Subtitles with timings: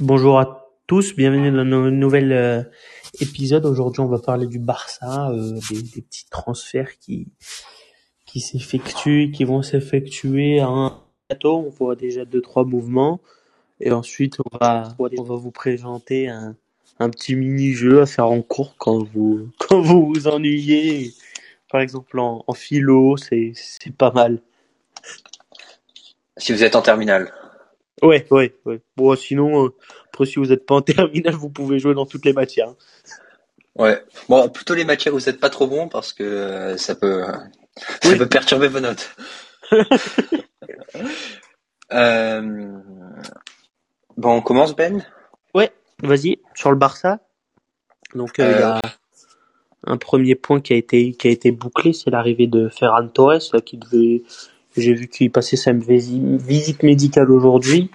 [0.00, 2.62] Bonjour à tous, bienvenue dans nos nouvel euh,
[3.18, 3.64] épisode.
[3.64, 7.28] Aujourd'hui, on va parler du Barça, euh, des, des petits transferts qui
[8.26, 11.64] qui s'effectuent, qui vont s'effectuer à un plateau.
[11.66, 13.20] On voit déjà deux trois mouvements
[13.80, 16.56] et ensuite on va on va vous présenter un
[16.98, 21.14] un petit mini-jeu à faire en cours quand vous quand vous vous ennuyez.
[21.70, 24.42] Par exemple en, en philo, c'est c'est pas mal.
[26.36, 27.32] Si vous êtes en terminale.
[28.02, 28.80] Ouais, ouais, ouais.
[28.96, 29.68] Bon, sinon, euh,
[30.08, 32.68] après, si vous n'êtes pas en terminale, vous pouvez jouer dans toutes les matières.
[32.70, 32.76] hein.
[33.76, 34.02] Ouais.
[34.28, 37.24] Bon, plutôt les matières où vous n'êtes pas trop bon parce que euh, ça peut,
[37.28, 37.32] euh,
[38.02, 38.18] ça Oui.
[38.18, 39.14] peut perturber vos notes.
[41.92, 42.78] Euh,
[44.16, 45.04] Bon, on commence Ben?
[45.54, 45.70] Ouais,
[46.02, 47.20] vas-y, sur le Barça.
[48.14, 48.80] Donc, il y a
[49.84, 53.42] un premier point qui a été, qui a été bouclé, c'est l'arrivée de Ferran Torres,
[53.52, 54.22] là, qui devait,
[54.80, 57.90] j'ai vu qu'il passait sa visi- visite médicale aujourd'hui.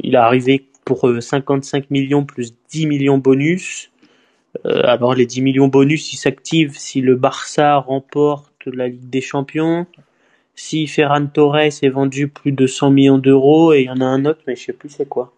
[0.00, 3.90] Il est arrivé pour euh, 55 millions plus 10 millions bonus.
[4.66, 9.20] Euh, alors, les 10 millions bonus, ils s'activent si le Barça remporte la Ligue des
[9.20, 9.86] Champions.
[10.54, 14.04] Si Ferran Torres est vendu plus de 100 millions d'euros, et il y en a
[14.04, 15.32] un autre, mais je sais plus c'est quoi.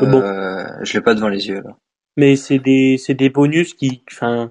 [0.00, 1.76] Mais bon, euh, je l'ai pas devant les yeux là.
[2.16, 4.50] mais c'est des, c'est des bonus qui, enfin,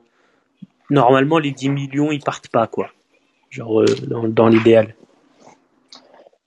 [0.90, 2.90] normalement, les 10 millions, ils partent pas, quoi.
[3.50, 4.96] Genre, euh, dans, dans l'idéal.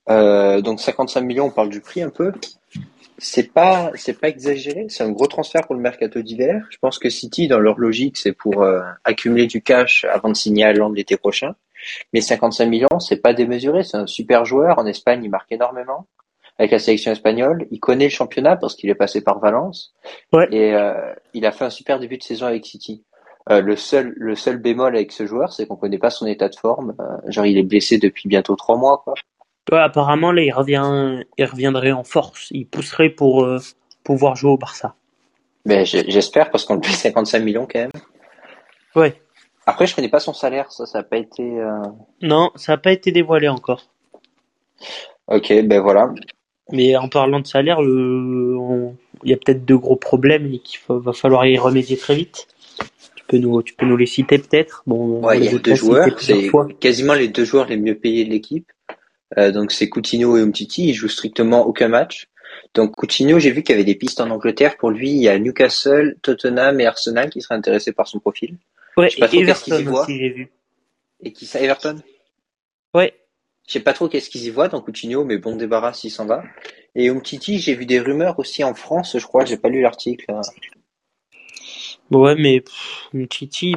[0.09, 2.31] Euh, donc 55 millions, on parle du prix un peu.
[3.19, 4.85] C'est pas, c'est pas exagéré.
[4.89, 6.65] C'est un gros transfert pour le mercato d'hiver.
[6.69, 10.35] Je pense que City, dans leur logique, c'est pour euh, accumuler du cash avant de
[10.35, 11.55] signer à Londres l'été prochain.
[12.13, 13.83] Mais 55 millions, c'est pas démesuré.
[13.83, 14.77] C'est un super joueur.
[14.77, 16.05] En Espagne, il marque énormément
[16.59, 17.67] avec la sélection espagnole.
[17.71, 19.93] Il connaît le championnat parce qu'il est passé par Valence
[20.33, 20.47] Ouais.
[20.51, 23.03] et euh, il a fait un super début de saison avec City.
[23.49, 26.49] Euh, le seul, le seul bémol avec ce joueur, c'est qu'on connaît pas son état
[26.49, 26.93] de forme.
[26.99, 29.13] Euh, genre, il est blessé depuis bientôt trois mois, quoi.
[29.71, 32.47] Ouais, apparemment, là, il revient, il reviendrait en force.
[32.51, 33.59] Il pousserait pour euh,
[34.03, 34.95] pouvoir jouer au Barça.
[35.65, 37.91] Ben, j'espère parce qu'on le paye 55 millions quand même.
[38.95, 39.21] Ouais.
[39.65, 41.43] Après, je connais pas son salaire, ça, ça a pas été.
[41.43, 41.81] euh,
[42.21, 43.81] Non, ça n'a pas été dévoilé encore.
[45.27, 46.13] Ok, ben voilà.
[46.71, 50.59] Mais en parlant de salaire, le, on- il y a peut-être deux gros problèmes et
[50.59, 52.47] qu'il faut- va falloir y remédier très vite.
[53.15, 54.83] Tu peux nous, tu peux nous les citer peut-être?
[54.87, 57.95] Bon, on Ouais, il y a deux joueurs, c'est quasiment les deux joueurs les mieux
[57.95, 58.71] payés de l'équipe.
[59.37, 62.27] Euh, donc c'est Coutinho et Umtiti, ils jouent strictement aucun match.
[62.73, 65.09] Donc Coutinho, j'ai vu qu'il y avait des pistes en Angleterre pour lui.
[65.11, 68.57] Il y a Newcastle, Tottenham et Arsenal qui seraient intéressés par son profil.
[68.97, 70.01] Ouais, Je sais pas et trop qu'est-ce qu'ils y Everton voient.
[70.03, 70.51] aussi, j'ai vu.
[71.23, 72.03] Et qui ça, Everton?
[72.93, 73.13] Ouais,
[73.67, 76.25] Je sais pas trop qu'est-ce qu'ils y voient dans Coutinho, mais bon débarras s'il s'en
[76.25, 76.43] va.
[76.95, 80.25] Et Umtiti, j'ai vu des rumeurs aussi en France, je crois, j'ai pas lu l'article.
[82.11, 83.75] ouais, mais pff, Titi,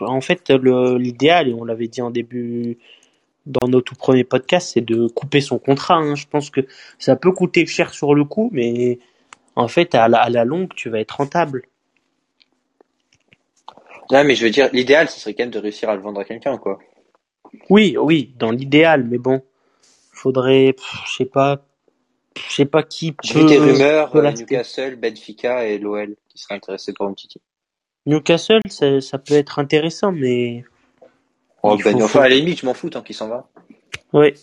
[0.00, 2.78] en fait, l'idéal, et on l'avait dit en début,
[3.48, 5.96] dans nos tout premiers podcasts, c'est de couper son contrat.
[5.96, 6.14] hein.
[6.14, 6.60] Je pense que
[6.98, 8.98] ça peut coûter cher sur le coup, mais
[9.56, 11.62] en fait, à la, à la longue, tu vas être rentable.
[14.10, 16.20] Non, mais je veux dire, l'idéal, ce serait quand même de réussir à le vendre
[16.20, 16.78] à quelqu'un, quoi.
[17.68, 19.42] Oui, oui, dans l'idéal, mais bon,
[20.12, 20.74] faudrait,
[21.06, 21.64] je sais pas,
[22.36, 24.30] je sais pas qui J'ai vu des rumeurs, euh.
[24.32, 27.40] Newcastle, Benfica et l'OL qui seraient intéressés par Umtiti.
[28.06, 30.64] Newcastle, ça, ça peut être intéressant, mais
[31.62, 33.48] Oh, ben, faut, enfin, à la limite, je m'en fous tant qu'il s'en va.
[34.12, 34.34] ouais.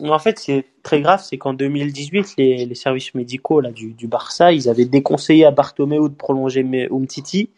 [0.00, 4.06] En fait, c'est très grave, c'est qu'en 2018, les, les services médicaux là, du, du
[4.06, 7.50] Barça, ils avaient déconseillé à Bartomeu de prolonger Umtiti,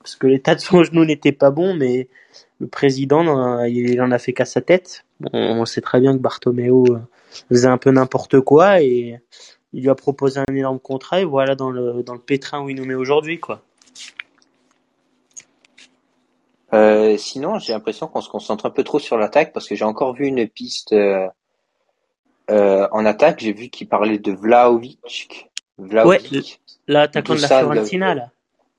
[0.00, 2.08] parce que l'état de son genou n'était pas bon, mais
[2.58, 5.04] le président, a- il en a fait qu'à sa tête.
[5.20, 6.98] Bon, on sait très bien que Bartomeu euh,
[7.48, 9.20] faisait un peu n'importe quoi, et
[9.72, 12.70] il lui a proposé un énorme contrat, et voilà dans le, dans le pétrin où
[12.70, 13.62] il nous met aujourd'hui, quoi.
[16.74, 19.84] Euh, sinon, j'ai l'impression qu'on se concentre un peu trop sur l'attaque parce que j'ai
[19.84, 21.26] encore vu une piste euh,
[22.50, 23.40] euh, en attaque.
[23.40, 25.50] J'ai vu qu'il parlait de Vlahovic.
[25.78, 26.60] Ouais, Vlahovic.
[26.86, 27.48] l'attaquant de la.
[27.48, 28.30] Fiorentina, là.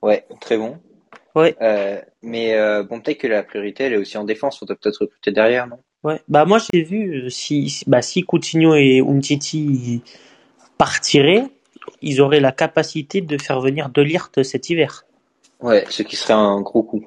[0.02, 0.78] Ouais, très bon.
[1.34, 1.56] Ouais.
[1.60, 4.60] Euh, mais euh, bon, peut-être que la priorité, elle est aussi en défense.
[4.62, 5.78] On doit peut-être recruter derrière, non?
[6.02, 10.02] Ouais, bah moi j'ai vu si bah si Coutinho et Umtiti
[10.78, 11.44] partiraient,
[12.00, 15.04] ils auraient la capacité de faire venir De Ligt cet hiver.
[15.60, 17.06] Ouais, ce qui serait un gros coup.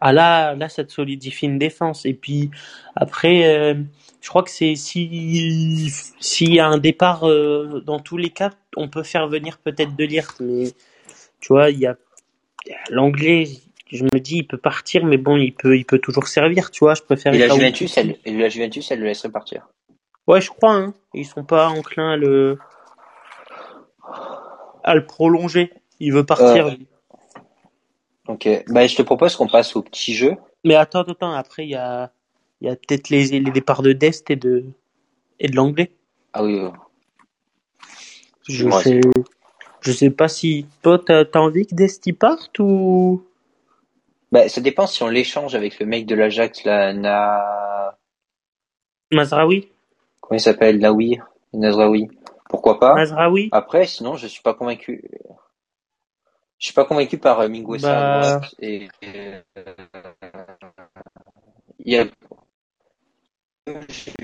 [0.00, 2.50] Ah là là ça te solidifie une défense et puis
[2.94, 3.74] après euh,
[4.20, 5.90] je crois que c'est si
[6.20, 9.96] s'il y a un départ euh, dans tous les cas, on peut faire venir peut-être
[9.96, 10.72] De Ligt mais
[11.40, 11.96] tu vois, il y a
[12.90, 13.46] l'anglais
[13.92, 16.80] je me dis il peut partir mais bon, il peut il peut toujours servir, tu
[16.80, 19.68] vois, je Et préférais la Juventus, elle, et la Juventus, elle le laisserait partir.
[20.26, 20.94] Ouais, je crois hein.
[21.14, 22.58] Ils sont pas enclins à le
[24.84, 25.72] à le prolonger.
[26.00, 26.68] Il veut Euh, partir.
[26.68, 26.86] lui.
[28.28, 28.64] Ok.
[28.68, 30.36] Bah, je te propose qu'on passe au petit jeu.
[30.64, 32.10] Mais attends, attends, après, il y a,
[32.60, 34.64] y a peut-être les, les départs de Dest et de,
[35.38, 35.90] et de l'anglais.
[36.32, 36.70] Ah oui, oui.
[38.48, 39.00] Je Excuse-moi, sais,
[39.80, 43.24] Je sais pas si toi t'as as envie que Desti parte ou?
[44.32, 47.96] Bah, ça dépend si on l'échange avec le mec de l'Ajax, là, Na...
[49.12, 49.68] Mazraoui
[50.20, 50.78] Comment il s'appelle?
[50.78, 51.18] Naoui
[51.52, 52.08] Nazraoui.
[52.48, 52.94] Pourquoi pas?
[52.94, 55.02] Mazraoui Après, sinon, je suis pas convaincu.
[56.58, 57.48] Je suis pas convaincu par euh,
[57.82, 58.38] Bah.
[58.40, 59.40] droite et euh,
[61.80, 62.06] il y a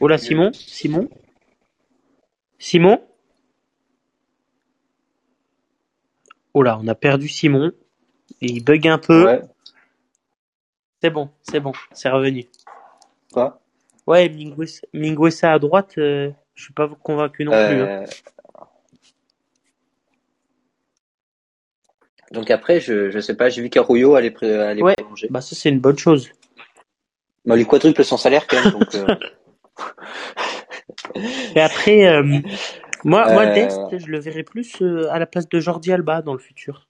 [0.00, 1.08] Oh là, Simon Simon?
[2.58, 3.02] Simon?
[6.55, 7.73] Oh là, on a perdu Simon.
[8.40, 9.25] Et il bug un peu.
[9.26, 9.43] ouais,
[11.02, 12.46] C'est bon, c'est bon, c'est revenu.
[13.32, 13.61] quoi?
[14.06, 14.28] Ouais,
[14.93, 17.82] Minguesa à droite, euh, je suis pas convaincu non plus.
[17.82, 18.05] hein.
[22.32, 24.94] Donc après, je je sais pas, j'ai vu qu'Arroyo allait allait Ouais.
[24.96, 25.29] prolonger.
[25.31, 26.31] Bah ça c'est une bonne chose.
[27.44, 29.06] Bon, il quadruple son salaire quand même, donc euh,
[31.56, 32.23] Et après, euh,
[33.05, 33.55] moi, moi Euh.
[33.55, 36.87] Dest, je le verrai plus euh, à la place de Jordi Alba dans le futur.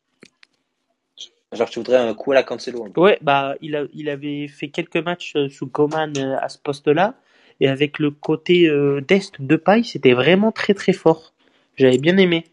[1.52, 2.86] genre tu voudrais un coup à la Cancelo.
[2.96, 6.58] Ouais, bah il a, il avait fait quelques matchs euh, sous Coman euh, à ce
[6.58, 7.14] poste-là,
[7.60, 11.32] et avec le côté euh, d'Est de paille, c'était vraiment très très fort.
[11.76, 12.44] J'avais bien aimé.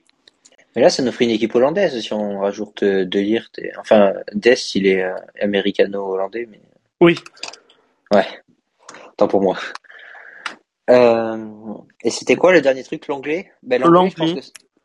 [0.75, 3.57] Mais là, ça nous ferait une équipe hollandaise si on rajoute euh, De Ligt.
[3.59, 3.71] Et...
[3.79, 6.61] Enfin, Dest, il est euh, américano-hollandais, mais
[7.01, 7.17] Oui.
[8.13, 8.27] ouais,
[9.17, 9.57] tant pour moi.
[10.89, 11.37] Euh,
[12.03, 13.51] Et c'était quoi le dernier truc, l'anglais?
[13.63, 14.13] Ben, L'anglais,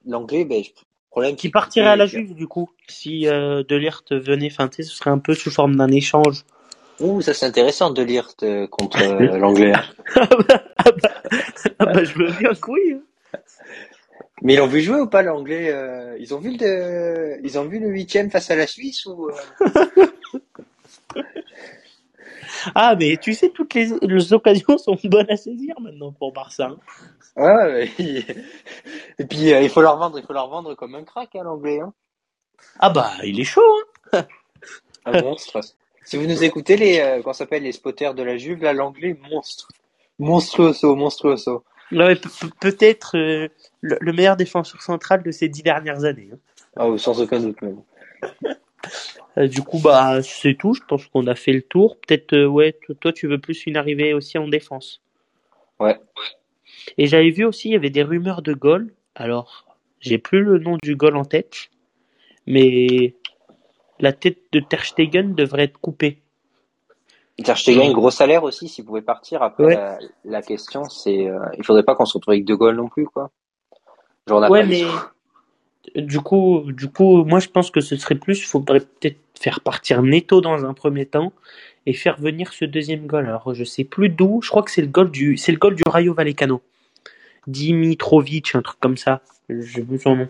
[0.06, 0.44] L'anglais.
[0.44, 0.72] ben, je-
[1.10, 4.94] problème Qui partirait à la Juve du coup, si euh, De Ligt venait feinter, ce
[4.94, 6.44] serait un peu sous forme d'un échange.
[7.00, 9.72] Ouh, ça c'est intéressant, De Ligt euh, contre euh, l'anglais.
[10.16, 11.10] ah, bah, ah, bah,
[11.78, 12.94] ah bah, je bien que oui.
[12.94, 13.00] hein.
[14.42, 17.64] Mais ils l'ont vu jouer ou pas l'anglais euh, Ils ont vu le, ils ont
[17.66, 19.34] vu le huitième face à la Suisse ou euh,
[22.74, 26.66] Ah mais tu sais, toutes les, les occasions sont bonnes à saisir maintenant pour Barça.
[26.68, 26.78] hein.
[27.36, 28.24] Ouais, ouais.
[29.18, 31.42] Et puis euh, il faut leur vendre, il faut leur vendre comme un crack, hein,
[31.44, 31.80] l'anglais.
[31.80, 31.92] Hein.
[32.78, 33.62] Ah bah il est chaud.
[34.12, 34.26] Hein.
[35.04, 35.60] Un monstre.
[36.04, 38.72] Si vous nous écoutez, les, euh, comment ça s'appelle, les spotters de la Juve, là,
[38.72, 39.68] l'anglais, monstre.
[40.18, 41.64] Monstruoso, monstruoso.
[41.92, 42.16] Ouais,
[42.60, 43.48] peut-être euh,
[43.80, 46.30] le, le meilleur défenseur central de ces dix dernières années.
[46.32, 46.38] hein.
[46.76, 47.80] Ah, oui, sans aucun doute même.
[49.38, 50.74] Euh, du coup, bah, c'est tout.
[50.74, 51.98] Je pense qu'on a fait le tour.
[52.00, 55.02] Peut-être, euh, ouais, toi, tu veux plus une arrivée aussi en défense?
[55.78, 55.98] Ouais.
[56.98, 58.92] Et j'avais vu aussi, il y avait des rumeurs de goal.
[59.14, 61.70] Alors, j'ai plus le nom du goal en tête,
[62.46, 63.14] mais
[64.00, 66.20] la tête de Ter Stegen devrait être coupée.
[67.42, 69.42] Ter Stegen, gros salaire aussi, s'il pouvait partir.
[69.42, 69.74] Après, Ouais.
[69.74, 72.88] la, la question, c'est, euh, il faudrait pas qu'on se retrouve avec De Gaulle non
[72.88, 73.30] plus, quoi.
[74.28, 74.84] Genre, on a Ouais, mais
[75.96, 80.02] du coup, du coup, moi, je pense que ce serait plus, faudrait peut-être faire partir
[80.02, 81.32] Neto dans un premier temps
[81.86, 83.26] et faire venir ce deuxième goal.
[83.26, 84.40] Alors, je sais plus d'où.
[84.40, 86.62] Je crois que c'est le goal du, c'est le goal du Rayo Vallecano.
[87.48, 89.20] Dimitrovic, un truc comme ça.
[89.48, 90.28] J'ai vu son nom.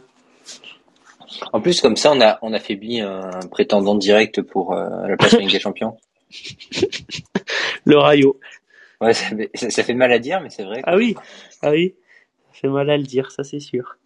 [1.53, 5.35] En plus, comme ça, on a, on affaiblit un prétendant direct pour euh, la place
[5.35, 5.97] en Ligue des Champions.
[7.85, 8.39] Le Rayo.
[9.01, 10.81] Ouais, ça, fait- ça, ça fait mal à dire, mais c'est vrai.
[10.85, 11.15] Ah oui,
[11.63, 11.95] ah oui.
[12.53, 13.97] Ça fait mal à le dire, ça c'est sûr.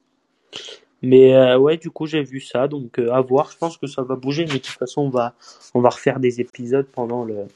[1.03, 3.51] Mais euh, ouais, du coup, j'ai vu ça, donc euh, à voir.
[3.53, 5.35] Je pense que ça va bouger, mais de toute façon, on va,
[5.75, 7.47] on va refaire des épisodes pendant le.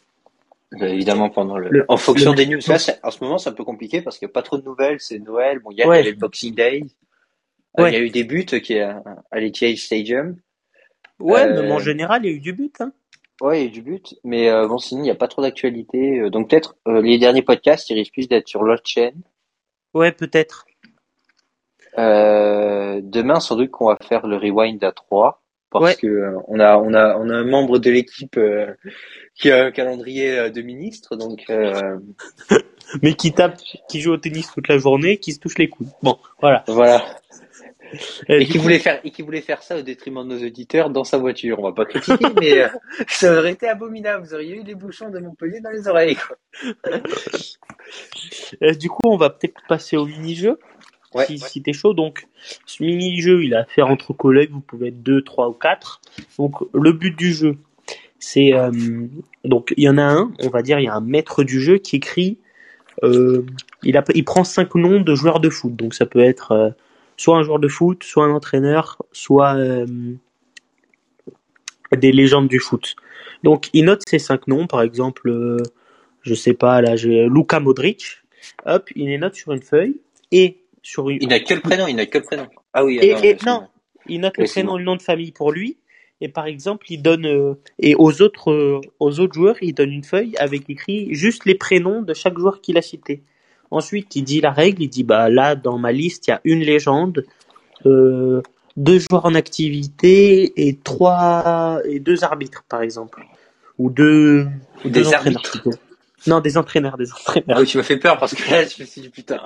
[0.80, 2.60] Euh, évidemment, pendant le, Le- en fonction le- des news.
[2.68, 4.64] Là, en ce moment, c'est un peu compliqué parce qu'il n'y a pas trop de
[4.64, 5.00] nouvelles.
[5.00, 5.58] C'est Noël.
[5.58, 5.98] Bon, il y a, Ouais.
[5.98, 6.82] avait le Boxing Day.
[7.78, 7.90] Euh, Ouais.
[7.90, 10.36] Il y a eu des buts qui à, à l'Etihad Stadium.
[11.18, 12.80] Ouais, Euh, même en général, il y a eu du but.
[12.80, 12.92] Hein.
[13.40, 14.14] Ouais, il y a eu du but.
[14.24, 16.20] Mais euh, bon, sinon, il n'y a pas trop d'actualité.
[16.20, 19.20] Euh, Donc peut-être euh, les derniers podcasts, ils risquent plus d'être sur l'autre chaîne.
[19.94, 20.66] Ouais, peut-être.
[21.98, 25.94] Euh, demain, sans doute qu'on va faire le rewind à 3 parce Ouais.
[25.96, 28.74] que on a on a on a un membre de l'équipe euh,
[29.34, 31.98] qui a un calendrier de ministre, donc euh,
[33.02, 33.58] Mais qui tape,
[33.88, 35.88] qui joue au tennis toute la journée, qui se touche les coudes.
[36.02, 36.62] Bon, voilà.
[36.66, 37.02] voilà.
[38.28, 40.90] Et qui coup- voulait faire et qui voulait faire ça au détriment de nos auditeurs
[40.90, 41.58] dans sa voiture.
[41.58, 42.68] On va pas critiquer, mais euh,
[43.08, 44.24] ça aurait été abominable.
[44.26, 46.16] Vous auriez eu les bouchons de Montpellier dans les oreilles.
[46.16, 46.36] Quoi.
[48.62, 50.58] Euh, du coup, on va peut-être passer au mini-jeu.
[51.14, 51.26] Ouais.
[51.26, 51.92] si, si t'es chaud.
[51.94, 52.26] Donc,
[52.64, 54.50] ce mini-jeu, il est à faire entre collègues.
[54.50, 56.00] Vous pouvez être deux, trois ou quatre.
[56.38, 57.56] Donc, le but du jeu,
[58.18, 58.70] c'est euh,
[59.44, 60.32] donc il y en a un.
[60.40, 62.38] On va dire, il y a un maître du jeu qui écrit.
[63.02, 63.44] euh,
[63.82, 65.74] il, a, il prend cinq noms de joueurs de foot.
[65.76, 66.70] Donc, ça peut être euh,
[67.22, 69.86] soit un joueur de foot, soit un entraîneur, soit euh,
[71.96, 72.96] des légendes du foot.
[73.44, 74.66] Donc, il note ces cinq noms.
[74.66, 75.58] Par exemple, euh,
[76.22, 78.22] je sais pas, là, j'ai Luka Modric.
[78.66, 80.00] Hop, il les note sur une feuille
[80.32, 81.86] et sur une, Il n'a que le prénom.
[81.86, 82.48] Il n'a que le prénom.
[82.72, 82.98] Ah oui.
[83.00, 83.68] et, ah et- non,
[84.08, 84.78] il note le Oui, prénom bon.
[84.78, 85.78] le nom de famille pour lui.
[86.20, 89.92] Et par exemple, il donne euh, et aux autres euh, aux autres joueurs, il donne
[89.92, 93.22] une feuille avec écrit juste les prénoms de chaque joueur qu'il a cité.
[93.72, 94.82] Ensuite, il dit la règle.
[94.82, 97.24] Il dit bah là dans ma liste, il y a une légende,
[97.86, 98.40] euh,
[98.76, 103.22] deux joueurs en activité et trois et deux arbitres par exemple
[103.78, 104.46] ou deux
[104.84, 105.50] ou Des deux entraîneurs arbitres.
[105.62, 105.78] plutôt.
[106.28, 107.56] Non, des entraîneurs, des entraîneurs.
[107.56, 109.40] Ah oui, tu m'as fait peur parce que là, je me suis dit putain.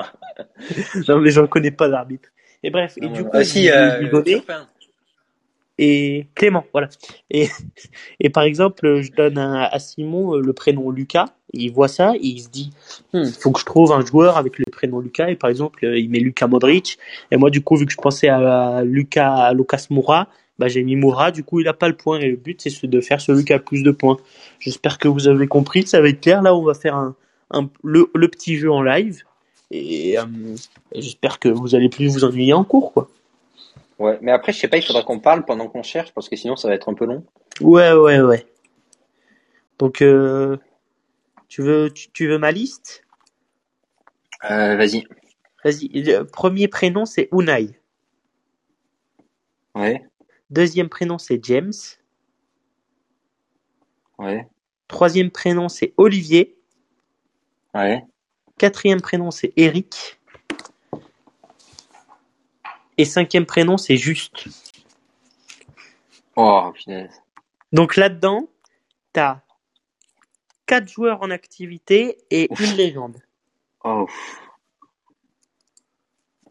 [1.09, 2.29] Non, mais j'en connais pas d'arbitre.
[2.63, 4.67] Et bref, et du coup, ah si, vous- euh, Turpin.
[5.79, 6.89] et Clément, voilà.
[7.31, 7.49] Et,
[8.21, 11.27] et par exemple, je donne à, à Simon euh, le prénom Lucas,
[11.59, 12.71] il voit ça, et il se dit,
[13.15, 15.99] il faut que je trouve un joueur avec le prénom Lucas, et par exemple, euh,
[15.99, 16.99] il met Lucas Modric,
[17.31, 20.83] et moi, du coup, vu que je pensais à Lucas, à Lucas Moura, bah, j'ai
[20.83, 23.01] mis Moura, du coup, il a pas le point, et le but, c'est ce- de
[23.01, 24.17] faire celui qui a le plus de points.
[24.59, 27.15] J'espère que vous avez compris, ça va être clair, là, on va faire un,
[27.51, 29.23] un, le, le petit jeu en live,
[29.71, 30.23] et, euh,
[30.93, 33.09] et j'espère que vous allez plus vous ennuyer en cours, quoi.
[33.99, 36.37] Ouais, mais après, je sais pas, il faudra qu'on parle pendant qu'on cherche parce que
[36.37, 37.25] sinon, ça va être un peu long.
[37.63, 38.47] Ouais, ouais, ouais.
[39.79, 40.59] Donc, euh,
[41.49, 43.03] tu veux, tu, tu veux ma liste?
[44.45, 45.07] Euh, vas-y.
[45.65, 45.89] Vas-y.
[45.89, 47.79] Le premier prénom, c'est Unai.
[49.75, 50.07] Ouais,
[50.51, 51.73] Deuxième prénom, c'est James.
[54.19, 54.49] ouais,
[54.89, 56.57] Troisième prénom, c'est Olivier.
[57.75, 58.05] ouais.
[58.59, 60.19] Quatrième prénom, c'est Eric.
[62.97, 64.47] Et cinquième prénom, c'est Juste.
[66.37, 67.23] Oh, punaise.
[67.73, 68.49] Donc là-dedans,
[69.13, 69.43] t'as
[70.67, 72.61] quatre joueurs en activité et Ouf.
[72.61, 73.17] une légende.
[73.85, 74.07] Oh.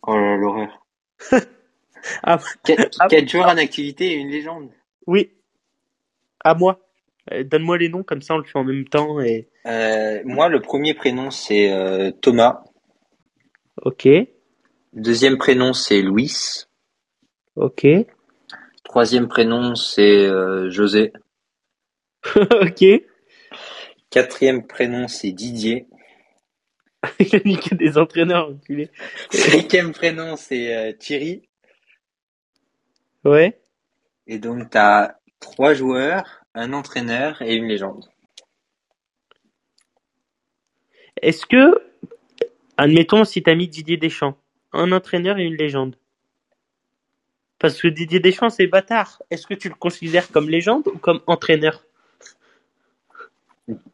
[0.03, 0.85] Oh là là, l'horreur.
[2.21, 3.07] Ah, Quatre, Ah.
[3.07, 4.69] quatre joueurs en activité et une légende.
[5.07, 5.31] oui.
[6.43, 6.79] À moi.
[7.31, 9.49] Euh, Donne-moi les noms, comme ça on le fait en même temps et.
[9.65, 12.63] Euh, moi, le premier prénom, c'est euh, Thomas.
[13.81, 14.07] Ok.
[14.93, 16.31] Deuxième prénom, c'est Louis.
[17.55, 17.87] Ok.
[18.83, 21.11] Troisième prénom, c'est euh, José.
[22.35, 22.85] ok.
[24.15, 25.87] Quatrième prénom, c'est Didier.
[27.19, 28.89] Il a niqué des entraîneurs, enculé.
[29.29, 31.49] Cinquième prénom, c'est euh, Thierry.
[33.25, 33.59] Ouais.
[34.25, 38.09] Et donc, t'as trois joueurs, un entraîneur et une légende.
[41.21, 41.77] Est-ce que,
[42.77, 44.37] admettons, si t'as mis Didier Deschamps,
[44.71, 45.97] un entraîneur et une légende?
[47.59, 49.21] Parce que Didier Deschamps, c'est bâtard.
[49.29, 51.84] Est-ce que tu le considères comme légende ou comme entraîneur?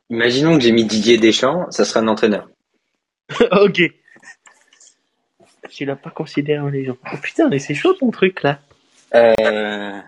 [0.10, 2.50] Imaginons que j'ai mis Didier Deschamps, ça sera un entraîneur.
[3.52, 3.82] Ok.
[5.70, 6.98] Tu l'as pas considéré en légende.
[7.14, 8.60] Oh putain, mais c'est chaud ton truc là.
[9.16, 10.00] Euh...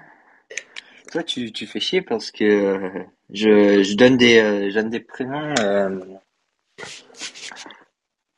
[1.12, 5.00] Toi, tu, tu fais chier parce que je, je donne des, euh, je donne des
[5.00, 5.54] prénoms.
[5.60, 6.00] Euh...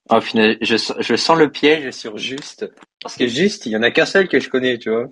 [0.09, 2.71] Oh, finalement, je, sens- je sens le piège sur Juste.
[3.01, 5.09] Parce que Juste, il y en a qu'un seul que je connais, tu vois.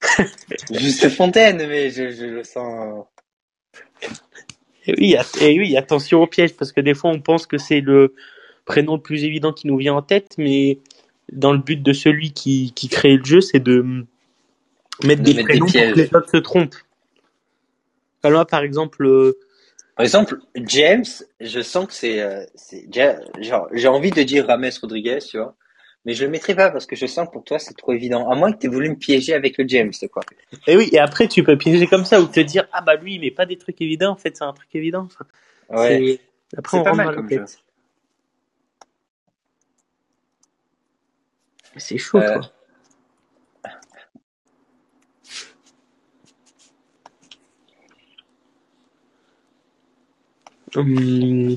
[0.70, 3.04] Juste Fontaine, mais je, je le sens.
[4.86, 7.80] Et oui, et oui, attention au piège, parce que des fois on pense que c'est
[7.80, 8.14] le
[8.64, 10.78] prénom le plus évident qui nous vient en tête, mais
[11.32, 14.06] dans le but de celui qui, qui crée le jeu, c'est de
[15.04, 16.76] mettre De des mettre des prénoms pour que les autres se trompent.
[18.22, 19.38] Alors par exemple, euh,
[19.96, 21.04] Par exemple, James,
[21.40, 22.44] je sens que c'est, euh,
[23.40, 25.54] genre, j'ai envie de dire Rames Rodriguez, tu vois.
[26.06, 28.30] Mais je le mettrai pas parce que je sens que pour toi c'est trop évident.
[28.30, 30.22] À moins que tu voulu me piéger avec le James, quoi.
[30.66, 33.18] et oui, et après tu peux piéger comme ça ou te dire ah bah lui,
[33.18, 34.12] mais pas des trucs évidents.
[34.12, 35.06] En fait, c'est un truc évident.
[35.06, 35.26] Enfin,
[35.68, 35.98] Ouais.
[35.98, 37.62] c'est- Après, C'est on pas rentre mal comme tête.
[41.74, 42.52] Mais C'est chaud, Euh, quoi.
[50.76, 51.56] Hum.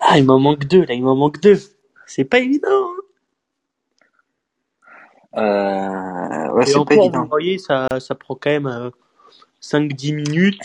[0.00, 1.58] Ah, il m'en manque deux, là, il m'en manque deux.
[2.06, 2.68] C'est pas évident.
[2.70, 3.03] hein.
[5.36, 7.26] Euh, ouais, Et c'est pas encore, vous évident.
[7.26, 8.90] voyez, ça, ça prend quand même euh,
[9.62, 10.60] 5-10 minutes.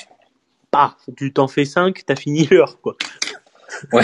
[0.71, 2.95] Paf, tu t'en fais 5, t'as fini l'heure, quoi.
[3.93, 4.03] Ouais.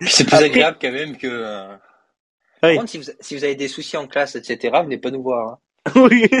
[0.00, 1.26] C'est plus Après- agréable quand même que.
[1.26, 1.68] euh,
[2.60, 2.76] Par Oui.
[2.76, 5.58] contre, si vous, si vous avez des soucis en classe, etc., venez pas nous voir.
[5.86, 5.92] hein.
[5.96, 6.28] Oui.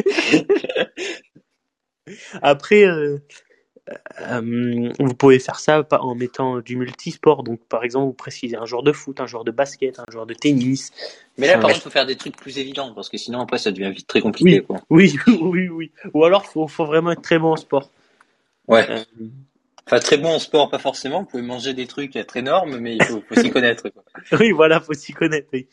[2.42, 3.18] Après, euh,
[4.20, 7.42] euh, vous pouvez faire ça en mettant du multisport.
[7.42, 10.26] Donc, par exemple, vous précisez un joueur de foot, un joueur de basket, un joueur
[10.26, 10.92] de tennis.
[11.36, 13.70] Mais là, par contre, faut faire des trucs plus évidents parce que sinon après ça
[13.70, 14.66] devient vite très compliqué, Oui.
[14.66, 14.80] quoi.
[14.90, 15.92] Oui, oui, oui.
[16.14, 17.90] Ou alors, faut, faut vraiment être très bon en sport.
[18.66, 18.86] Ouais.
[18.90, 19.04] Euh,
[19.90, 21.20] Enfin, très bon en sport, pas forcément.
[21.20, 23.88] Vous pouvez manger des trucs être énormes, mais il faut, faut s'y connaître.
[23.88, 24.04] Quoi.
[24.38, 25.48] oui, voilà, faut s'y connaître.
[25.54, 25.66] Oui.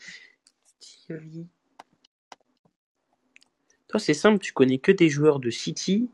[3.88, 6.08] Toi, c'est simple, tu connais que des joueurs de City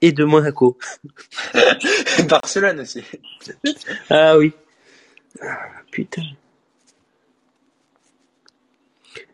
[0.00, 0.78] et de Monaco.
[2.28, 3.04] Barcelone aussi.
[4.08, 4.52] Ah oui.
[5.42, 6.22] Ah, putain.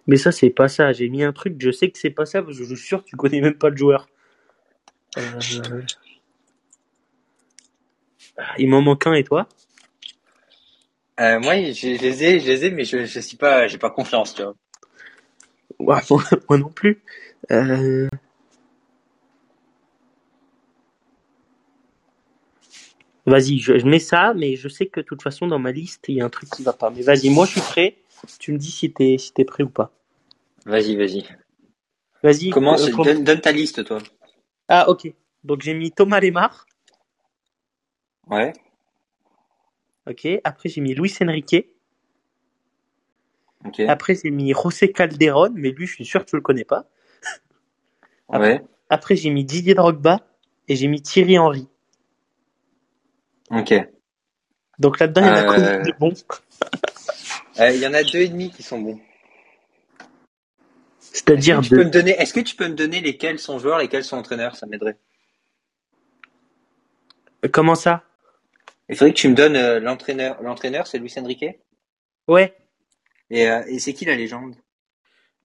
[0.07, 0.93] Mais ça, c'est pas ça.
[0.93, 3.03] J'ai mis un truc, je sais que c'est pas ça, parce que je suis sûr
[3.03, 4.09] que tu connais même pas le joueur.
[5.19, 5.83] Euh,
[8.59, 9.49] Il m'en manque un, et toi?
[11.19, 13.79] Euh, moi, je, je les ai, je les ai, mais je, je suis pas, j'ai
[13.79, 14.55] pas confiance, tu vois.
[15.79, 17.03] Ouais, moi, moi non plus.
[17.51, 18.09] Euh...
[23.27, 26.05] Vas-y, je, je mets ça, mais je sais que de toute façon, dans ma liste,
[26.09, 26.91] il y a un truc qui va pas.
[26.91, 27.97] Mais vas-y, moi je suis prêt.
[28.39, 29.93] Tu me dis si t'es si t'es prêt ou pas.
[30.65, 31.25] Vas-y, vas-y.
[32.23, 32.51] Vas-y.
[32.51, 33.99] Commence, euh, donne, donne ta liste, toi.
[34.69, 35.13] Ah, ok.
[35.45, 36.67] Donc j'ai mis Thomas Lemar.
[38.29, 38.53] Ouais.
[40.09, 40.27] Ok.
[40.45, 41.67] Après j'ai mis Luis Enrique.
[43.65, 43.81] Ok.
[43.81, 46.89] Après j'ai mis José Calderón, mais lui je suis sûr que tu le connais pas.
[48.29, 48.65] Ouais.
[48.89, 50.27] Après j'ai mis Didier Drogba
[50.69, 51.69] et j'ai mis Thierry Henry.
[53.51, 53.75] Ok.
[54.79, 56.15] Donc là-dedans il y en a Euh, combien de bons
[57.61, 58.99] Euh, Il y en a deux et demi qui sont bons.
[58.99, 61.85] Est-ce C'est-à-dire que tu peux de.
[61.85, 64.57] me donner, est-ce que tu peux me donner lesquels sont joueurs, lesquels sont entraîneurs?
[64.57, 64.99] Ça m'aiderait.
[67.53, 68.03] Comment ça?
[68.89, 70.43] Il faudrait que tu me donnes euh, l'entraîneur.
[70.43, 71.45] L'entraîneur, c'est Luis Enrique.
[72.29, 72.55] Ouais.
[73.31, 74.57] Et, euh, et c'est qui la légende?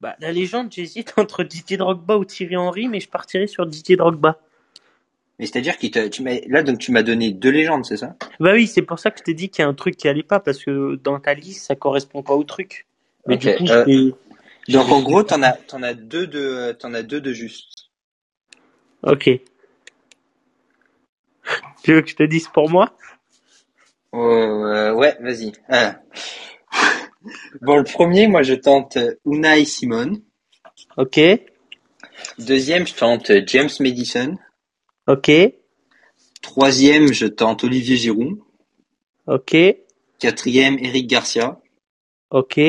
[0.01, 3.95] Bah la légende, j'hésite entre Didier Drogba ou Thierry Henry, mais je partirais sur Didier
[3.95, 4.39] Drogba.
[5.41, 5.75] Mais c'est-à-dire
[6.11, 8.15] tu m'as, là, donc tu m'as donné deux légendes, c'est ça?
[8.39, 10.07] Bah oui, c'est pour ça que je t'ai dit qu'il y a un truc qui
[10.07, 12.85] allait pas, parce que dans ta liste, ça correspond pas au truc.
[13.25, 14.13] Mais du coup, euh, je vais-
[14.69, 17.89] Donc je en gros, t'en as, t'en as deux de, t'en as deux de juste.
[19.01, 19.31] Ok.
[21.83, 22.95] Tu veux que je te dise pour moi?
[24.13, 25.53] Euh, ouais, vas-y.
[25.69, 25.95] Ah.
[27.61, 30.21] Bon, le premier, moi, je tente Unai Simon.
[30.97, 31.19] Ok.
[32.37, 34.37] Deuxième, je tente James Madison.
[35.07, 35.31] Ok.
[36.41, 38.39] Troisième, je tente Olivier Giroud.
[39.27, 39.55] Ok.
[40.19, 41.59] Quatrième, Eric Garcia.
[42.29, 42.59] Ok.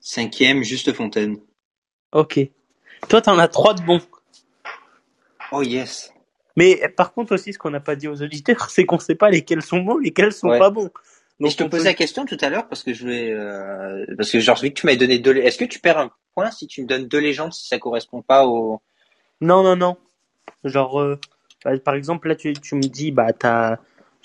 [0.00, 1.38] Cinquième, Juste Fontaine.
[2.12, 2.40] Ok.
[3.08, 4.00] Toi, t'en as trois de bons.
[5.52, 6.12] Oh yes.
[6.56, 9.30] Mais par contre aussi, ce qu'on n'a pas dit aux auditeurs, c'est qu'on sait pas
[9.30, 10.58] lesquels sont bons, lesquels sont Ouais.
[10.58, 10.90] pas bons.
[11.38, 13.32] Mais Donc je te posais peut- la question tout à l'heure parce que je voulais,
[13.32, 16.10] euh, parce que genre, vu que tu m'avais donné deux, est-ce que tu perds un
[16.34, 18.80] point si tu me donnes deux légendes si ça correspond pas au,
[19.40, 19.96] Non, non, non.
[20.64, 21.18] Genre, euh,
[21.84, 23.78] par exemple, là, tu, tu me dis, bah, t'as,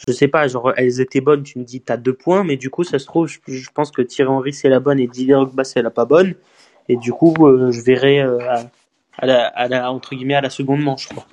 [0.07, 2.69] je sais pas, genre, elles étaient bonnes, tu me dis, t'as deux points, mais du
[2.69, 5.33] coup, ça se trouve, je, je pense que Thierry Henry, c'est la bonne et Didier
[5.33, 6.35] Drogba, c'est la pas bonne.
[6.89, 8.63] Et du coup, euh, je verrai euh, à,
[9.17, 11.25] à la, à la, entre guillemets, à la seconde manche, quoi.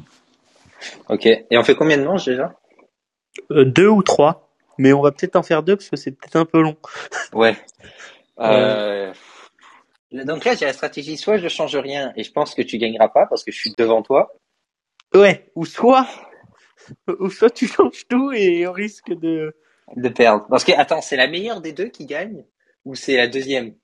[1.09, 1.27] Ok.
[1.27, 2.55] Et on fait combien de manches déjà?
[3.51, 4.49] Euh, deux ou trois.
[4.79, 6.77] Mais on va peut-être en faire deux parce que c'est peut-être un peu long.
[7.33, 7.57] Ouais.
[8.41, 9.13] Euh...
[10.13, 13.09] Donc là, j'ai la stratégie, soit je change rien et je pense que tu gagneras
[13.09, 14.33] pas parce que je suis devant toi.
[15.15, 15.51] Ouais.
[15.55, 16.07] Ou soit,
[17.21, 19.55] ou soit tu changes tout et on risque de,
[19.97, 20.47] de perdre.
[20.49, 22.45] Parce que, attends, c'est la meilleure des deux qui gagne
[22.85, 23.75] ou c'est la deuxième?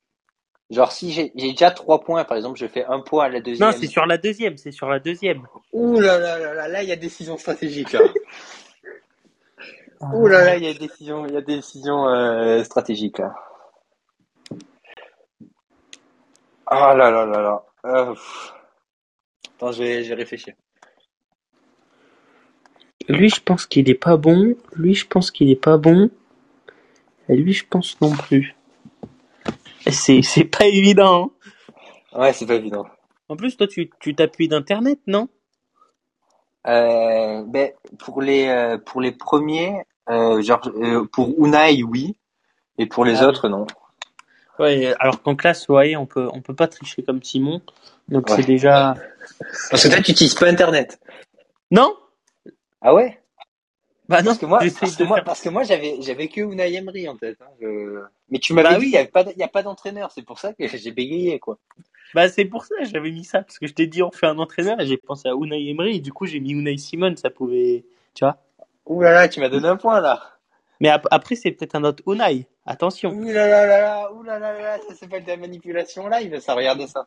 [0.70, 3.70] Genre, si j'ai déjà trois points, par exemple, je fais un point à la deuxième.
[3.70, 5.46] non, c'est sur la deuxième, c'est sur la deuxième.
[5.72, 8.00] Ouh là là là là, là, il y a décision stratégique, là.
[10.12, 13.34] Ouh là là, il y a décision, il y a décision, euh, stratégique, là.
[16.66, 17.64] Ah là là là là.
[17.86, 18.14] Euh.
[19.56, 20.52] Attends, je vais, je vais réfléchir.
[23.08, 24.54] Lui, je pense qu'il est pas bon.
[24.74, 26.10] Lui, je pense qu'il est pas bon.
[27.28, 28.54] Et lui, je pense non plus.
[29.86, 31.30] C'est, c'est pas évident.
[32.12, 32.20] hein.
[32.20, 32.86] Ouais, c'est pas évident.
[33.28, 35.28] En plus, toi, tu, tu t'appuies d'internet, non?
[36.66, 39.74] Euh, ben, pour les, euh, pour les premiers,
[40.10, 42.16] euh, genre, euh, pour Unai, oui.
[42.78, 43.66] Et pour les Ah autres, non.
[44.58, 44.94] Ouais.
[45.00, 47.62] Alors qu'en classe, vous voyez, on peut, on peut pas tricher comme Simon.
[48.08, 48.36] Donc Ouais.
[48.36, 48.94] c'est déjà.
[49.70, 51.00] Parce que toi, tu utilises pas Internet.
[51.70, 51.94] Non?
[52.80, 53.20] Ah ouais?
[54.08, 54.26] Bah non.
[54.26, 57.08] Parce que moi, parce que moi, faire- parce que moi, j'avais, j'avais que Unai Emery
[57.08, 57.38] en tête.
[57.42, 58.92] Hein, je- Mais tu m'avais Bah dit oui.
[59.12, 60.10] pas, il y a pas d'entraîneur.
[60.12, 61.58] C'est pour ça que j'ai bégayé, quoi.
[62.14, 64.26] Bah c'est pour ça que j'avais mis ça parce que je t'ai dit on fait
[64.26, 67.14] un entraîneur et j'ai pensé à Unai Emery et du coup j'ai mis Unai Simon,
[67.16, 68.38] ça pouvait, tu vois.
[68.86, 70.20] Ouh là là, tu m'as donné un point, là.
[70.80, 72.46] Mais ap- après c'est peut-être un autre Unai.
[72.66, 73.10] Attention.
[73.10, 76.40] Ouh là là là là, ouh là là là ça s'appelle de la manipulation live,
[76.40, 77.06] ça, regardez ça.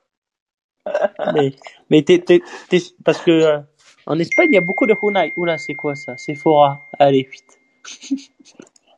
[1.34, 1.56] mais
[1.90, 3.60] mais t'es, t'es, t'es- parce que euh,
[4.06, 5.34] en Espagne il y a beaucoup de Unai.
[5.36, 6.18] Oula c'est quoi ça?
[6.18, 6.88] Sephora.
[7.00, 7.60] Allez vite.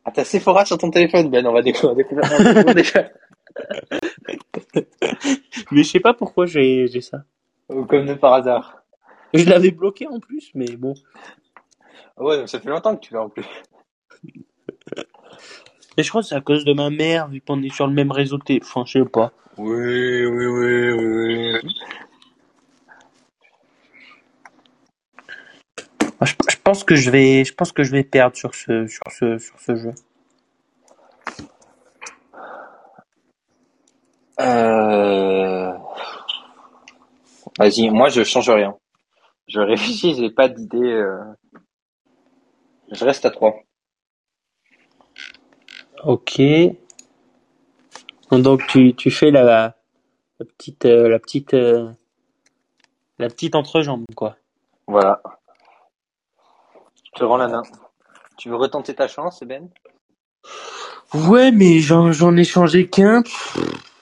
[0.06, 1.96] Ah, t'as Sephora sur ton téléphone, Ben, on va découvrir,
[2.74, 3.10] déjà.
[5.70, 7.24] Mais je sais pas pourquoi j'ai, j'ai ça.
[7.68, 8.84] Comme de par hasard.
[9.32, 10.92] Je l'avais bloqué en plus, mais bon.
[12.18, 13.46] Ouais, donc ça fait longtemps que tu l'as en plus.
[15.96, 17.94] Mais je crois que c'est à cause de ma mère vu qu'on est sur le
[17.94, 18.38] même réseau.
[18.38, 18.60] T...
[18.62, 19.32] Enfin je sais pas.
[19.56, 21.74] Oui, oui, oui, oui, oui.
[26.00, 28.86] Moi, Je, je pense que je vais, je pense que je vais perdre sur ce,
[28.86, 29.92] sur ce, sur ce jeu.
[34.40, 35.72] Euh...
[37.58, 38.76] Vas-y, moi je change rien.
[39.48, 40.78] Je réfléchis, j'ai pas d'idée.
[40.78, 41.20] euh.
[42.90, 43.54] Je reste à 3.
[46.04, 46.40] Ok.
[48.30, 49.76] Donc tu, tu fais la,
[50.40, 51.90] La petite, euh, la petite, euh,
[53.18, 54.36] la petite entrejambe, quoi.
[54.86, 55.22] Voilà.
[57.14, 57.62] Je te rends la main.
[58.36, 59.68] Tu veux retenter ta chance, Ben?
[61.12, 63.22] Ouais, mais j'en, ai changé qu'un.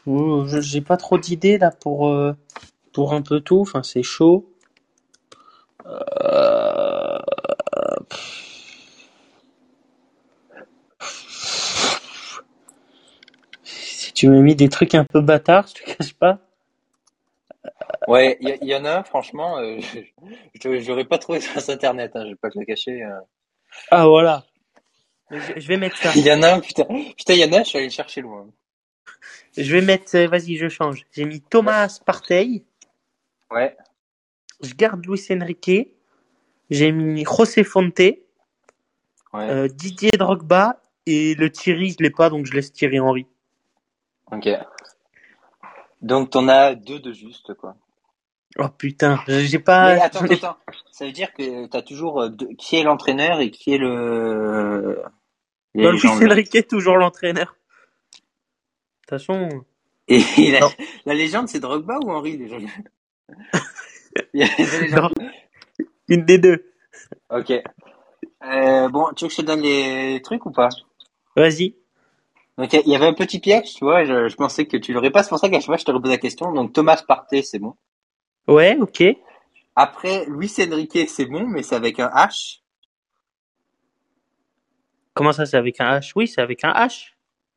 [0.06, 2.32] Oh, J'ai pas trop d'idées là pour, euh,
[2.94, 3.60] pour un peu tout.
[3.60, 4.50] Enfin, c'est chaud.
[5.84, 7.18] Euh,
[13.64, 16.38] Si tu m'as mis des trucs un peu bâtards, je te cache pas.
[18.08, 19.78] Ouais, il y, en a un, franchement, euh,
[20.62, 23.02] je j'aurais pas trouvé sur Internet, hein, je vais pas te le cacher.
[23.02, 23.20] euh.
[23.90, 24.44] Ah voilà.
[25.30, 26.12] Je, je vais mettre ça.
[26.16, 26.84] Il y en a un, putain,
[27.16, 28.46] putain, il y en a, je suis allé le chercher loin.
[29.56, 30.16] Je vais mettre.
[30.16, 31.04] euh, Vas-y, je change.
[31.12, 32.64] J'ai mis Thomas Partey.
[33.50, 33.76] Ouais,
[34.62, 35.94] Je garde Luis Enrique.
[36.70, 38.16] J'ai mis José Fonte, ouais.
[39.34, 43.26] euh, Didier Drogba et le Thierry, je l'ai pas, donc je laisse Thierry Henry.
[44.30, 44.48] Ok.
[46.00, 47.76] Donc t'en as deux de juste, quoi.
[48.58, 49.94] Oh putain, j'ai pas.
[49.94, 50.56] Mais attends, attends,
[50.90, 55.02] ça veut dire que t'as toujours euh, qui est l'entraîneur et qui est le...
[55.74, 56.32] légendes, là.
[56.32, 57.56] Enrique toujours l'entraîneur.
[58.12, 58.18] De
[59.00, 59.64] toute façon,
[60.08, 60.20] Et
[61.06, 62.56] la, légende, c'est Drogba ou Henry, déjà?
[66.08, 66.70] Une des deux.
[67.30, 67.50] Ok.
[67.50, 70.68] Euh, bon, tu veux que je te donne les trucs ou pas?
[71.36, 71.76] Vas-y.
[72.58, 75.10] Donc il y avait un petit piège, tu vois, je, je pensais que tu l'aurais
[75.10, 76.52] pas, c'est pour ça qu'à chaque fois je te repose la question.
[76.52, 77.76] Donc Thomas Partey, c'est bon.
[78.48, 79.02] Ouais, ok.
[79.76, 82.60] Après, Luis Enrique, c'est bon, mais c'est avec un H.
[85.14, 86.12] Comment ça, c'est avec un H?
[86.16, 87.12] Oui, c'est avec un H.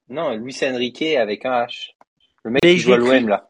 [0.10, 1.91] Non, Luis Enrique avec un H.
[2.43, 3.48] Le mec Mais qui joue à l'OM là.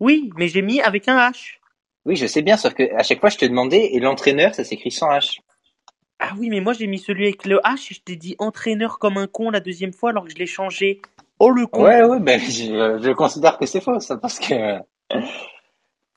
[0.00, 1.58] Oui, mais j'ai mis avec un H.
[2.06, 4.64] Oui, je sais bien, sauf que à chaque fois je te demandais, et l'entraîneur, ça
[4.64, 5.38] s'écrit sans H.
[6.18, 8.98] Ah oui, mais moi j'ai mis celui avec le H et je t'ai dit entraîneur
[8.98, 11.00] comme un con la deuxième fois alors que je l'ai changé.
[11.38, 11.84] Oh le con.
[11.84, 14.78] Ouais, ouais, ben je, je considère que c'est faux, ça, parce que.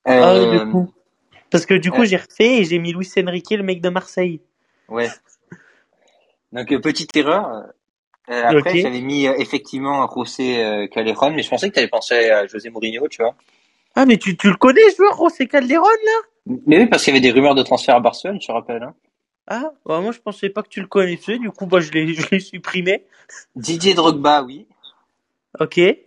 [0.07, 0.33] Euh, Ah,
[0.65, 0.87] le con.
[1.49, 3.89] Parce que du coup euh, j'ai refait et j'ai mis Luis Enrique, le mec de
[3.89, 4.41] Marseille.
[4.89, 5.09] ouais.
[6.51, 7.63] Donc euh, petite erreur.
[8.29, 11.89] Euh, après, j'avais mis euh, effectivement José euh, Callejon, mais je pensais que tu allais
[11.89, 13.35] penser à José Mourinho, tu vois.
[13.95, 16.55] Ah mais tu, tu le connais ce joueur, José Calderon là?
[16.67, 18.83] Mais oui, parce qu'il y avait des rumeurs de transfert à Barcelone, je te rappelle.
[18.83, 18.93] Hein.
[19.47, 22.13] Ah, bah, moi je pensais pas que tu le connaissais, du coup bah je l'ai
[22.13, 23.03] je l'ai supprimé.
[23.55, 24.67] Didier Drogba, oui.
[25.59, 25.77] Ok.
[25.79, 25.97] Et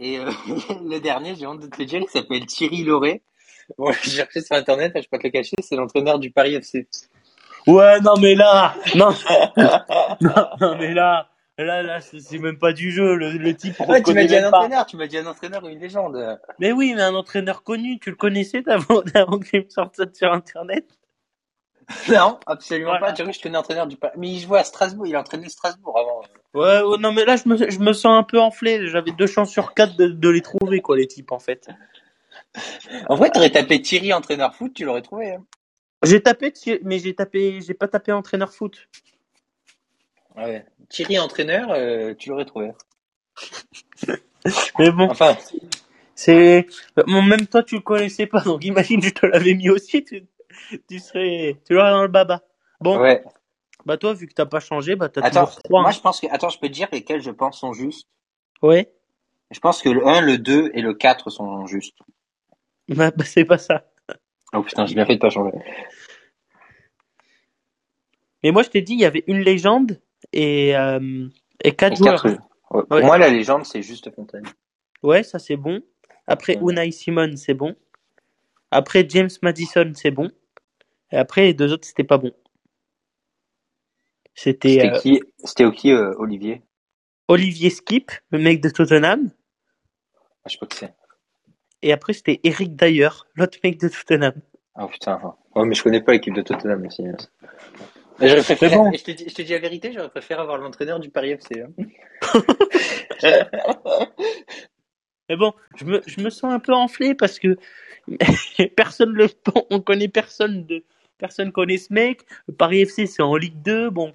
[0.00, 0.30] euh,
[0.84, 3.22] le dernier, j'ai honte de te le dire, il s'appelle Thierry Lauré.
[3.78, 6.54] Bon, j'ai cherché sur internet, je vais pas te le cacher, c'est l'entraîneur du Paris
[6.54, 6.86] FC.
[7.66, 9.08] Ouais, non mais là, non,
[10.20, 13.14] non, non, mais là, là, là, c'est même pas du jeu.
[13.16, 14.58] Le, le type, on Ouais, tu m'as dit un pas.
[14.58, 16.38] entraîneur, tu m'as dit un entraîneur ou une légende.
[16.58, 20.04] Mais oui, mais un entraîneur connu, tu le connaissais avant, avant que me sorte ça
[20.12, 20.86] sur internet?
[22.08, 23.12] Non, absolument Voilà.
[23.12, 23.22] pas.
[23.22, 24.14] Vois, je connais entraîneur du Paris.
[24.18, 26.22] Mais il jouait à Strasbourg, il a entraîné Strasbourg avant.
[26.54, 28.86] Ouais, ouais, non mais là je me, je me sens un peu enflé.
[28.88, 31.68] J'avais deux chances sur quatre de, de les trouver quoi les types en fait.
[33.08, 35.32] En vrai, t'aurais tapé Thierry entraîneur foot, tu l'aurais trouvé.
[35.32, 35.44] Hein.
[36.04, 38.88] J'ai tapé, mais j'ai tapé, j'ai pas tapé entraîneur foot.
[40.36, 40.64] Ouais.
[40.88, 42.72] Thierry entraîneur, euh, tu l'aurais trouvé.
[44.78, 45.36] Mais bon, Enfin,
[46.14, 46.66] c'est,
[47.06, 50.26] bon, même toi tu le connaissais pas, donc imagine je te l'avais mis aussi, tu,
[50.88, 52.42] tu serais, tu l'aurais dans le baba.
[52.80, 53.24] Bon, ouais.
[53.86, 55.80] bah toi vu que t'as pas changé, bah t'as toujours trois.
[55.80, 55.92] moi hein.
[55.92, 56.26] je pense que.
[56.30, 58.06] Attends, je peux te dire lesquels je pense sont justes.
[58.62, 58.92] Ouais,
[59.50, 61.98] Je pense que le 1, le 2 et le 4 sont justes.
[62.88, 63.90] bah, bah, c'est pas ça.
[64.52, 65.56] Oh putain, j'ai bien fait de pas changer.
[68.42, 70.00] Mais moi je t'ai dit il y avait une légende
[70.32, 71.28] et euh,
[71.62, 72.22] et quatre Et joueurs.
[72.22, 72.38] quatre, ouais.
[72.68, 73.02] Pour Ouais.
[73.02, 74.44] moi, la légende, c'est juste Fontaine.
[75.02, 75.80] Ouais, ça c'est bon.
[76.26, 76.72] Après Ouais.
[76.72, 77.74] Unai Simon, c'est bon.
[78.70, 80.30] Après James Madison, c'est bon.
[81.12, 82.32] Et après les deux autres, c'était pas bon.
[84.34, 86.62] C'était C'était euh, qui C'était qui, euh, Olivier?
[87.28, 89.30] Olivier Skip, le mec de Tottenham.
[90.44, 90.94] ah, Je sais pas qui c'est.
[91.84, 94.32] Et après, c'était Eric Dyer, l'autre mec de Tottenham.
[94.80, 95.20] Oh putain.
[95.54, 97.02] Ouais, mais je connais pas l'équipe de Tottenham aussi.
[98.18, 98.90] Mais j'aurais préféré, bon.
[98.90, 101.60] je, te dis, je te dis la vérité, j'aurais préféré avoir l'entraîneur du Paris FC.
[101.62, 101.68] hein.
[105.28, 107.56] Mais bon, je me, je me sens un peu enflé parce que
[108.76, 109.28] personne le,
[109.70, 110.84] on connaît personne de,
[111.18, 112.22] personne connaît ce mec.
[112.48, 113.90] Le Paris FC, c'est en Ligue 2.
[113.90, 114.14] Bon,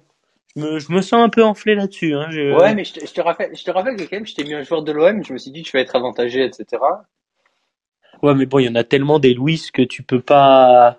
[0.56, 2.14] je me, je me sens un peu enflé là-dessus.
[2.14, 2.26] Hein.
[2.30, 4.34] Je- Ouais, mais je te, je te rappelle, je te rappelle que quand même, je
[4.34, 6.82] t'ai mis un joueur de l'OM, je me suis dit, tu vas être avantagé, etc.
[8.22, 10.98] Ouais, mais bon, il y en a tellement des Louis que tu peux pas.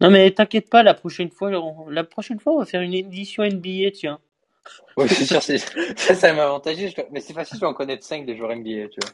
[0.00, 2.94] Non, mais t'inquiète pas, la prochaine fois, on- la prochaine fois, on va faire une
[2.94, 4.18] édition NBA, tiens.
[4.96, 5.58] Ouais, c'est sûr, c'est,
[5.96, 6.92] ça, ça m'a avantagé.
[7.10, 9.10] Mais c'est facile, je dois en connaître 5 des joueurs NBA, tu vois.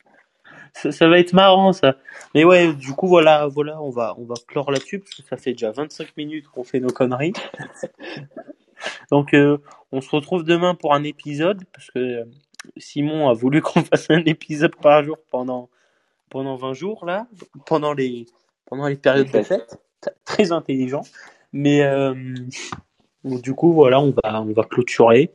[0.75, 1.97] Ça, ça va être marrant, ça.
[2.35, 5.37] Mais ouais, du coup, voilà, voilà, on va, on va clore là-dessus parce que ça
[5.37, 7.33] fait déjà 25 minutes qu'on fait nos conneries.
[9.11, 9.59] Donc, euh,
[9.93, 12.25] on se retrouve demain pour un épisode parce que euh,
[12.77, 15.69] Simon a voulu qu'on fasse un épisode par jour pendant,
[16.31, 17.27] pendant 20 jours là,
[17.67, 18.27] pendant les
[18.67, 19.81] pendant les périodes de fête.
[20.25, 21.03] Très intelligent.
[21.53, 22.15] Mais euh,
[23.25, 25.33] du coup voilà, on va on va clôturer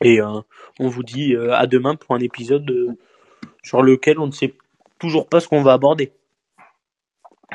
[0.00, 0.40] et euh,
[0.78, 2.96] on vous dit euh, à demain pour un épisode euh,
[3.62, 4.54] sur lequel on ne sait
[4.98, 6.12] toujours pas ce qu'on va aborder.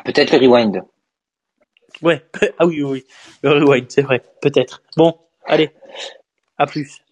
[0.05, 0.83] Peut-être le rewind.
[2.01, 2.25] Ouais,
[2.59, 3.05] ah oui, oui,
[3.43, 4.81] le rewind, c'est vrai, peut-être.
[4.95, 5.71] Bon, allez,
[6.57, 7.03] à plus.